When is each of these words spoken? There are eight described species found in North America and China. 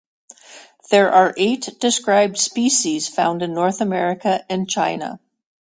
There 0.89 1.11
are 1.11 1.31
eight 1.37 1.69
described 1.79 2.39
species 2.39 3.07
found 3.07 3.43
in 3.43 3.53
North 3.53 3.81
America 3.81 4.43
and 4.49 4.67
China. 4.67 5.19